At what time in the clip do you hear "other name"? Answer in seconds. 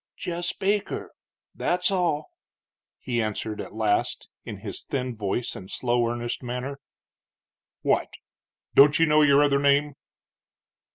9.43-9.93